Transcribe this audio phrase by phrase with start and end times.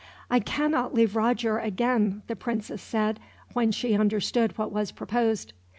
[0.31, 3.19] "I cannot leave Roger again," the princess said,
[3.53, 5.53] when she understood what was proposed.